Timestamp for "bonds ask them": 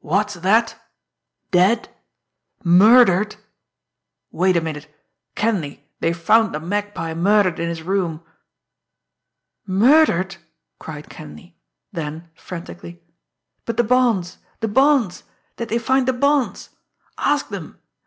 16.14-17.78